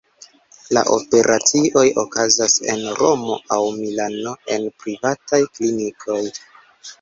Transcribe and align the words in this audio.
La 0.75 0.81
operacioj 0.93 1.83
okazas 2.03 2.55
en 2.75 2.81
Romo 3.01 3.37
aŭ 3.59 3.59
Milano, 3.83 4.35
en 4.57 4.67
privataj 4.81 5.43
klinikoj. 5.59 6.19